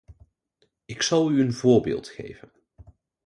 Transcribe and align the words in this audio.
Ik 0.85 1.01
zal 1.01 1.31
u 1.31 1.41
een 1.41 1.53
voorbeeld 1.53 2.07
geven. 2.07 2.51